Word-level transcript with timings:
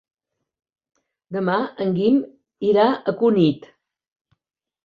Demà 1.37 1.57
en 1.85 1.93
Guim 1.99 2.19
irà 2.71 2.87
a 2.91 3.15
Cunit. 3.23 3.69